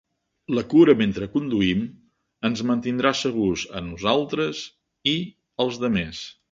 [0.59, 1.83] La cura mentre conduïm
[2.51, 4.67] ens mantindrà segurs a nosaltres
[5.15, 5.19] i
[5.67, 6.27] als demés.